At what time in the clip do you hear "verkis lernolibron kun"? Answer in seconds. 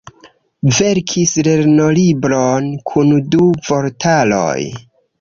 0.77-3.15